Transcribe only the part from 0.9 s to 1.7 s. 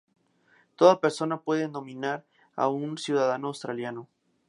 persona puede